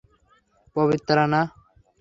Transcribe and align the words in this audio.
পবিত্রা, 0.75 1.23
না! 1.33 1.41